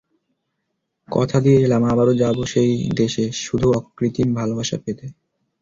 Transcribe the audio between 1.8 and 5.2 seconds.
আবারো যাব সেই দেশে, শুধুই অকৃত্রিম ভালোবাসা পেতে।